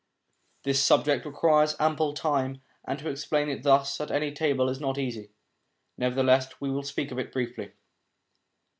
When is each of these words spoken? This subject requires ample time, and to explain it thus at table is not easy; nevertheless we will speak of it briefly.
This 0.63 0.81
subject 0.83 1.27
requires 1.27 1.75
ample 1.79 2.15
time, 2.15 2.63
and 2.87 2.97
to 2.97 3.07
explain 3.07 3.49
it 3.49 3.61
thus 3.61 4.01
at 4.01 4.35
table 4.35 4.67
is 4.67 4.79
not 4.81 4.97
easy; 4.97 5.29
nevertheless 5.95 6.59
we 6.59 6.71
will 6.71 6.81
speak 6.81 7.11
of 7.11 7.19
it 7.19 7.31
briefly. 7.31 7.73